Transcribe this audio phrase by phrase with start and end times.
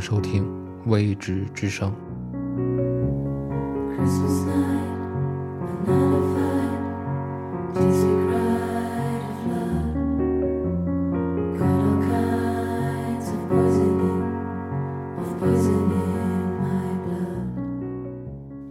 [0.00, 0.44] 收听
[0.86, 1.92] 《未知之声》。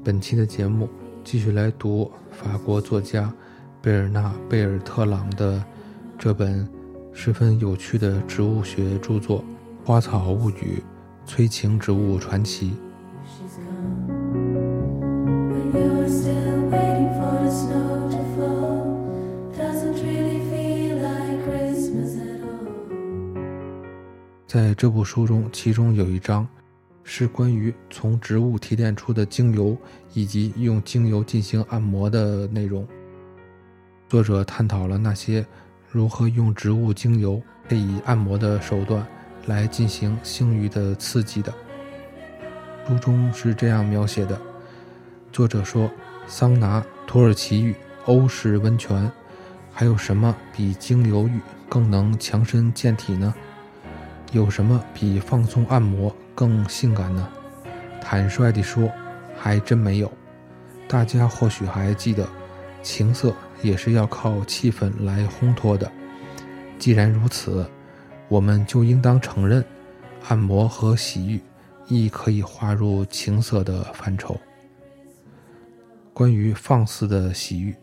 [0.04, 0.90] 本期的节目
[1.24, 3.32] 继续来读法国作家
[3.80, 5.64] 贝尔纳·贝尔特朗的
[6.18, 6.68] 这本
[7.14, 9.40] 十分有趣的植物学著作
[9.86, 10.84] 《花草物语：
[11.30, 12.72] 催情植物传奇》。
[24.48, 26.48] 在这部书中，其中有一章。
[27.04, 29.76] 是关于从植物提炼出的精油
[30.14, 32.88] 以及用精油进行按摩的内容。
[34.08, 35.44] 作者探讨了那些
[35.90, 39.04] 如何用植物精油配以按摩的手段
[39.50, 41.52] 来进行性欲的刺激的。
[42.88, 44.40] 书中是这样描写的：
[45.32, 45.90] 作者说，
[46.28, 47.76] 桑拿、土耳其浴、
[48.06, 49.12] 欧式温泉，
[49.72, 53.34] 还有什么比精油浴更能强身健体呢？
[54.32, 56.16] 有什么比放松按摩？
[56.36, 57.28] 更性感呢？
[58.00, 58.90] 坦率地说，
[59.36, 60.12] 还真没有。
[60.88, 62.28] 大家或许还记得，
[62.82, 65.92] 情色也是要靠气氛来烘托的。
[66.80, 67.70] 既然如此，
[68.30, 69.66] 我们就应当承认，
[70.28, 71.42] 按摩和洗浴
[71.88, 74.40] 亦可以划入情色的范畴。
[76.14, 77.76] 关于放肆的洗浴，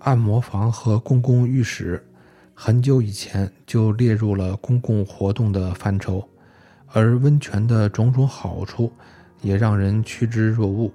[0.00, 2.06] 按摩房和公共浴室，
[2.52, 6.28] 很久以前就列入了公共活动的范畴。
[6.92, 8.92] 而温泉的种种好处，
[9.40, 10.92] 也让人趋之若鹜。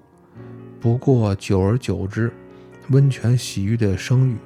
[0.80, 2.32] 不过，久而久之，
[2.90, 4.38] 温泉洗浴的声誉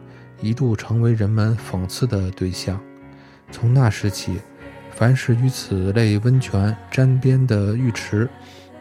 [0.41, 2.81] 一度成为人们讽刺的对象。
[3.51, 4.39] 从那时起，
[4.91, 8.27] 凡是与此类温泉沾边的浴池，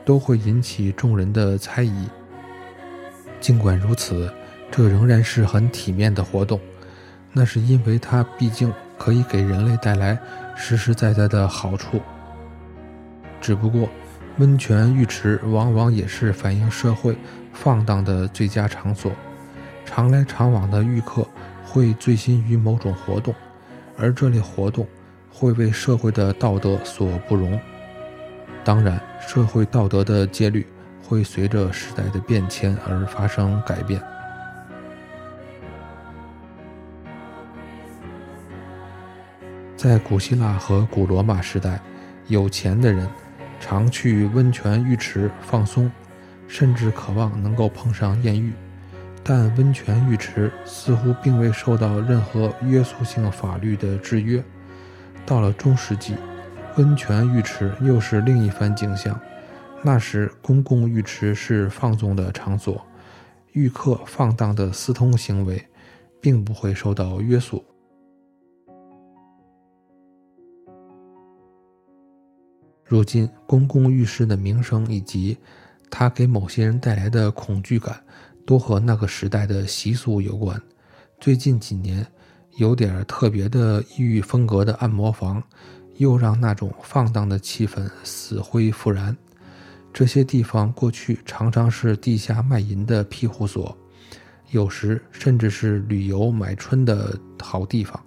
[0.05, 2.09] 都会引起众人的猜疑。
[3.41, 4.33] 尽管如此，
[4.71, 6.61] 这仍然是很体面的活动，
[7.33, 10.19] 那是因为它毕竟可以给人类带来
[10.57, 12.01] 实实在在的好处。
[13.41, 13.89] 只不过，
[14.39, 17.17] 温泉浴池往往也是反映社会
[17.53, 19.13] 放荡的最佳场所。
[19.85, 21.29] 常来常往的浴客
[21.63, 23.35] 会醉心于某种活动，
[23.97, 24.87] 而这类活动
[25.31, 27.59] 会为社会的道德所不容。
[28.65, 30.67] 当然，社会道德的戒律
[31.03, 34.03] 会随着时代的变迁而发生改变。
[39.77, 41.81] 在古希腊和古罗马时代，
[42.29, 43.09] 有钱的人。
[43.61, 45.91] 常去温泉浴池放松，
[46.47, 48.53] 甚至渴望能够碰上艳遇，
[49.25, 54.45] 但温泉浴池似乎并未受到任何约束性法律的制约。
[55.25, 56.15] 到了中世纪，
[56.77, 59.19] 温泉浴池又是另一番景象。
[59.83, 62.85] 那时，公共浴池是放纵的场所，
[63.53, 65.67] 浴客放荡的私通行为，
[66.21, 67.65] 并不会受到约束。
[72.85, 75.39] 如今，公共浴室的名声以及
[75.91, 77.99] 它给某些人带来的恐惧感，
[78.47, 80.61] 都和那个时代的习俗有关。
[81.21, 82.07] 最近几年，
[82.57, 85.43] 有点特别的异域风格的按摩房，
[85.97, 89.17] 又让那种放荡的气氛死灰复燃。
[89.93, 93.77] 这些地方过去常常是地下卖淫的庇护所，
[94.51, 98.05] 有时甚至是旅游买春的好地方。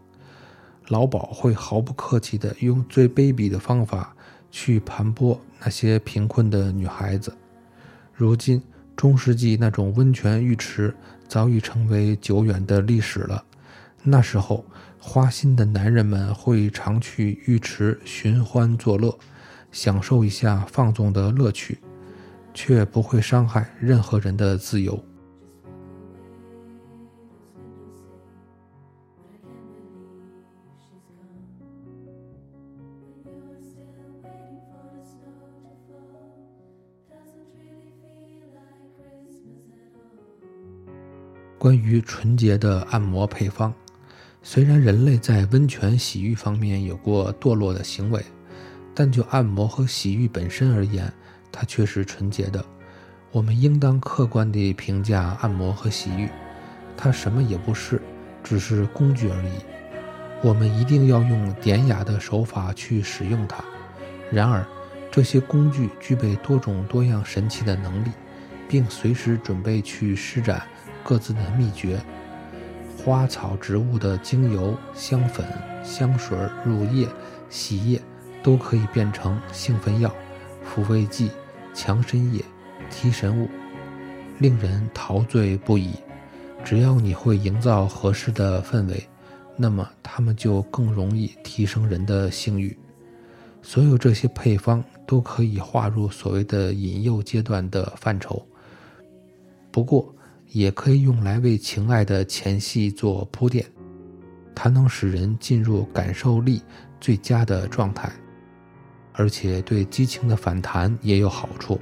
[0.87, 4.13] 老鸨会毫不客气地用最卑鄙的方法。
[4.49, 7.35] 去盘剥那些贫困的女孩子。
[8.13, 8.63] 如今，
[8.97, 10.93] 中世纪那种温泉浴池
[11.27, 13.41] 早已成为久远的历史了。
[14.01, 14.65] 那时候，
[14.97, 19.15] 花心的男人们会常去浴池寻欢作乐，
[19.71, 21.77] 享受一下放纵的乐趣，
[22.55, 25.01] 却不会伤害任何人的自由。
[41.67, 43.73] 关于纯洁的按摩配方，
[44.41, 48.23] 虽然人类在温泉洗浴方面有过堕落的行为，
[48.95, 51.11] 但就按摩和洗浴本身而言，
[51.51, 52.63] 它却是纯洁的。
[53.33, 56.29] 我们应当客观地评价按摩和洗浴，
[56.95, 58.01] 它什么也不是，
[58.41, 59.51] 只是工具而已。
[60.41, 63.61] 我们一定要用典雅的手法去使用它。
[64.31, 64.65] 然而，
[65.11, 68.11] 这些工具具备多种多样神奇的能力，
[68.69, 70.65] 并随时准备去施展。
[71.07, 71.97] 各自的秘诀：
[72.97, 75.47] 花草植物的精油、香粉、
[75.81, 77.07] 香水、乳液、
[77.49, 78.01] 洗液，
[78.43, 80.13] 都可以变成兴奋药、
[80.65, 81.31] 抚慰剂、
[81.73, 82.43] 强身液、
[82.91, 83.47] 提神物，
[84.37, 85.93] 令人陶醉不已。
[86.65, 89.01] 只要你会营造合适的氛围，
[89.55, 92.77] 那么它们就更容易提升人的性欲。
[93.61, 98.45] 所有这些配方都可以划入所谓的引诱阶段的范畴，
[99.71, 100.13] 不过
[100.49, 103.65] 也可以用来为情爱的前戏做铺垫。
[104.55, 106.61] 它能使人进入感受力
[106.99, 108.11] 最佳的状态，
[109.13, 111.79] 而且对激情的反弹也有好处。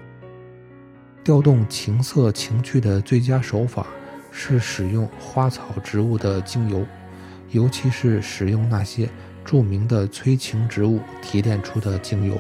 [1.23, 3.87] 调动情色情趣的最佳手法
[4.29, 6.85] 是使用花草植物的精油，
[7.51, 9.09] 尤其是使用那些
[9.45, 12.39] 著名的催情植物提炼出的精油。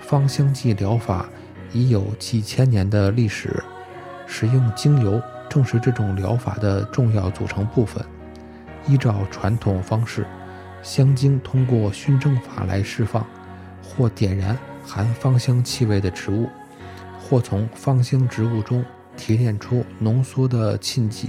[0.00, 1.28] 芳香剂疗法
[1.72, 3.62] 已有几千年的历史，
[4.26, 5.22] 使用精油
[5.54, 8.04] 正是这种疗法的重要组成部分。
[8.88, 10.26] 依照传统方式，
[10.82, 13.24] 香精通过熏蒸法来释放，
[13.80, 16.48] 或点燃含芳香气味的植物，
[17.20, 18.84] 或从芳香植物中
[19.16, 21.28] 提炼出浓缩的沁剂，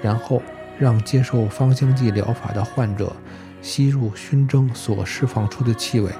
[0.00, 0.40] 然后
[0.78, 3.14] 让接受芳香剂疗法的患者
[3.60, 6.10] 吸入熏蒸所释放出的气味。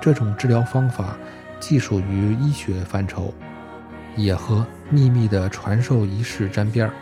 [0.00, 1.16] 这种治疗方法
[1.58, 3.34] 既属于医学范畴，
[4.16, 6.92] 也和秘密的传授仪式沾边儿。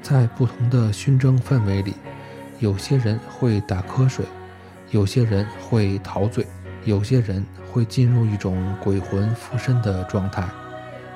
[0.00, 1.94] 在不同的熏蒸氛围里，
[2.60, 4.24] 有些人会打瞌睡，
[4.90, 6.46] 有些人会陶醉，
[6.84, 10.48] 有些人会进入一种鬼魂附身的状态，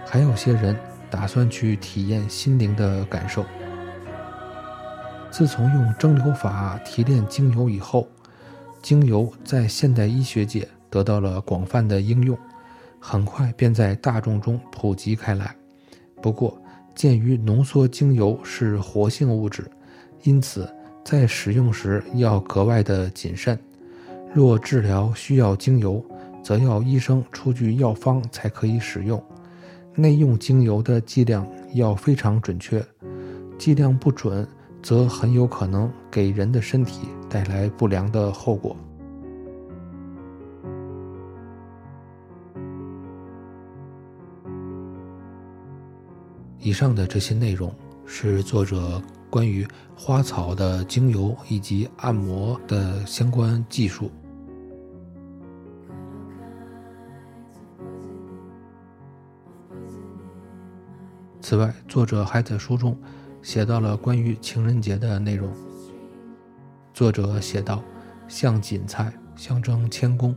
[0.05, 0.77] 还有些人
[1.09, 3.47] 打算去体验心灵的感受。
[5.31, 8.09] 自从用蒸馏法提炼精油以后，
[8.83, 12.37] 精油在现代医学界得到了广泛的应用，
[13.01, 15.57] 很快便在大众中普及开来。
[16.23, 16.61] 不过，
[16.95, 19.69] 鉴于浓缩精油是活性物质，
[20.23, 20.71] 因此
[21.03, 23.59] 在使用时要格外的谨慎。
[24.33, 26.05] 若治疗需要精油，
[26.43, 29.21] 则要医生出具药方才可以使用。
[29.95, 32.85] 内用精油的剂量要非常准确，
[33.59, 34.47] 剂量不准，
[34.83, 38.77] 则很有可能给人的身体带来不良的后果。
[46.61, 47.75] 以上的这些内容
[48.05, 49.67] 是作者关于
[49.97, 54.11] 花草的精油以及按摩的相关技术。
[61.41, 62.97] 此外，作者还在书中
[63.41, 65.51] 写到了关于情人节的内容。
[66.93, 67.83] 作者写道
[68.29, 70.37] ：“像锦菜，象征谦恭，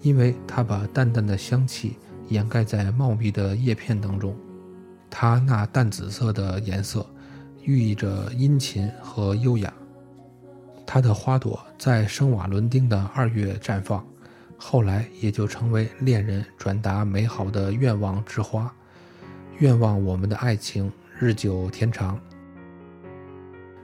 [0.00, 1.96] 因为它把淡淡的香气
[2.28, 4.34] 掩盖在茂密的叶片当中。”
[5.18, 7.06] 它那淡紫色的颜色，
[7.62, 9.72] 寓意着殷勤和优雅。
[10.86, 14.06] 它的花朵在圣瓦伦丁的二月绽放，
[14.58, 18.70] 后来也就成为恋人转达美好的愿望之花，
[19.56, 22.20] 愿望我们的爱情日久天长。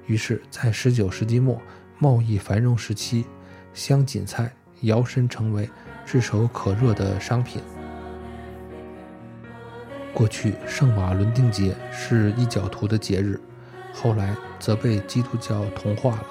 [0.05, 1.59] 于是，在19世纪末
[1.99, 3.25] 贸易繁荣时期，
[3.73, 4.53] 香锦菜
[4.83, 5.67] 摇身成为
[6.05, 7.63] 炙手可热的商品。
[10.15, 13.41] 过去，圣瓦伦丁节是异教徒的节日，
[13.95, 16.27] 后来则被基督教同化了。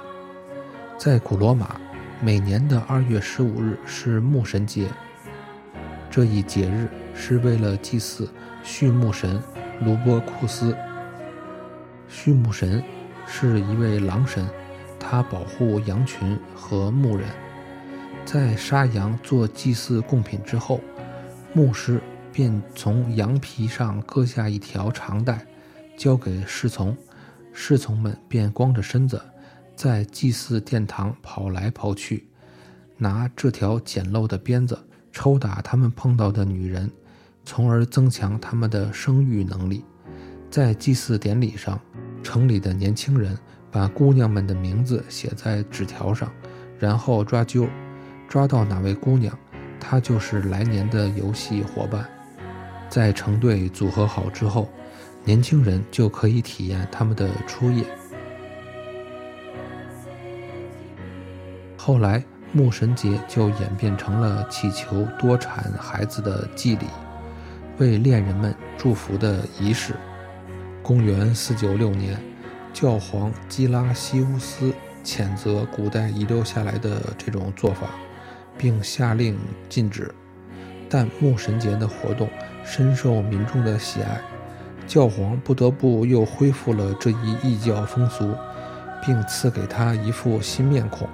[1.00, 1.82] 在古罗马，
[2.22, 4.88] 每年的二月十五日是牧神节。
[6.12, 8.30] 这一节日是为了祭祀
[8.64, 9.42] 畜牧神
[9.84, 10.78] 卢波库斯。
[12.08, 12.84] 畜牧神
[13.26, 14.48] 是一位狼神，
[15.00, 17.28] 他保护羊群和牧人。
[18.26, 20.80] 在杀羊做祭祀贡品之后，
[21.52, 22.00] 牧师。
[22.32, 25.46] 便从羊皮上割下一条长带，
[25.98, 26.96] 交给侍从，
[27.52, 29.22] 侍从们便光着身子，
[29.76, 32.28] 在祭祀殿堂跑来跑去，
[32.98, 34.80] 拿这条简陋的鞭子
[35.12, 36.90] 抽打他们碰到的女人，
[37.44, 39.84] 从而增强他们的生育能力。
[40.50, 41.80] 在祭祀典礼上，
[42.24, 43.38] 城里的年轻人
[43.70, 46.32] 把姑娘们的名字写在纸条上，
[46.80, 47.70] 然后抓阄，
[48.28, 49.38] 抓到哪位姑娘，
[49.80, 52.10] 她就是来年的游戏伙伴。
[52.92, 54.68] 在成对组合好之后，
[55.24, 57.86] 年轻人就可以体验他们的初夜。
[61.78, 62.22] 后来，
[62.52, 66.86] 牧神节就演变成了祈求多产孩子的祭礼，
[67.78, 69.96] 为恋人们祝福的仪式。
[70.84, 72.22] 公元四九六年，
[72.74, 77.88] 教皇基拉西乌斯谴责古代遗留下来的这种做法，
[78.58, 80.14] 并下令禁止。
[80.90, 82.30] 但牧神节的活动。
[82.64, 84.22] 深受民众的喜爱，
[84.88, 88.36] 教皇不得不又恢复了这一异教风俗，
[89.06, 91.08] 并赐给他一副新面孔。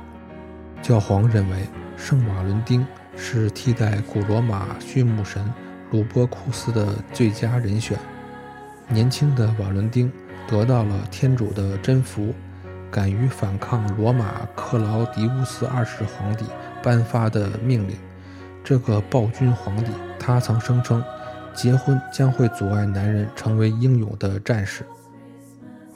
[0.82, 2.86] 教皇认为圣瓦伦丁
[3.16, 5.44] 是替代古罗马畜牧神
[5.92, 7.98] 鲁波库斯的最佳人选。
[8.88, 10.12] 年轻的瓦伦丁
[10.48, 12.34] 得到了天主的真福，
[12.92, 16.46] 敢于反抗罗马克劳迪乌斯二世皇帝
[16.84, 17.98] 颁发的命令。
[18.63, 21.04] 这个暴君皇帝，他曾声称，
[21.58, 24.86] 结婚将会阻碍男人成为英勇的战士。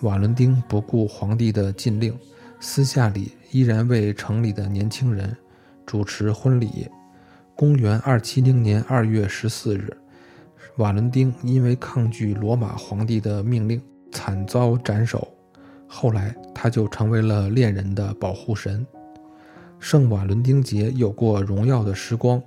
[0.01, 2.17] 瓦伦丁不顾皇帝的禁令，
[2.59, 5.37] 私下里依然为城里的年轻人
[5.85, 6.89] 主持婚礼。
[7.55, 9.95] 公元二七零年二月十四日，
[10.77, 13.79] 瓦伦丁因为抗拒罗马皇帝的命令，
[14.11, 15.31] 惨遭斩首。
[15.85, 18.83] 后来，他就成为了恋人的保护神。
[19.77, 22.41] 圣瓦伦丁节有过荣耀的时光，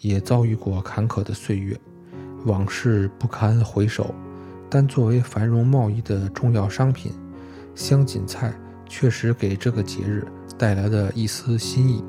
[0.00, 1.78] 也遭遇过坎坷的岁月，
[2.46, 4.14] 往事不堪回首。
[4.68, 7.12] 但作为繁荣贸易的重要商品，
[7.76, 8.52] 香锦菜
[8.88, 10.26] 确实给这个节日
[10.58, 12.02] 带来了一丝新意。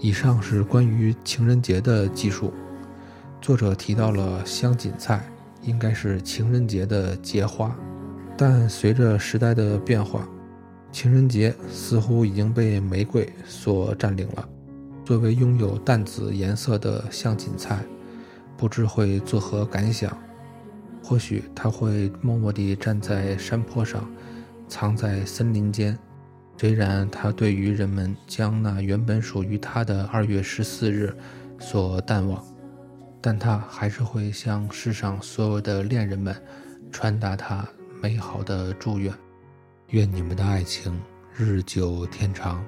[0.00, 2.52] 以上是关于情人节的记述。
[3.40, 5.24] 作者提到了香锦菜
[5.62, 7.72] 应该是情人节的节花，
[8.36, 10.28] 但随着时代的变化，
[10.90, 14.48] 情人节似乎已经被玫瑰所占领了。
[15.08, 17.82] 作为拥有淡紫颜色的香锦菜。
[18.58, 20.14] 不知会作何感想？
[21.02, 24.06] 或许他会默默地站在山坡上，
[24.68, 25.98] 藏在森林间。
[26.58, 31.16] 虽然他对于人们将那原本属于他的二月十四日
[31.58, 32.44] 所淡忘，
[33.18, 36.36] 但他还是会向世上所有的恋人们
[36.92, 37.66] 传达他
[38.02, 39.10] 美好的祝愿。
[39.86, 41.00] 愿你们的爱情
[41.34, 42.62] 日久天长。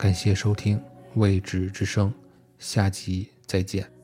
[0.00, 0.78] 感谢收听
[1.14, 2.08] 《未知之声》，
[2.58, 3.99] 下集再见。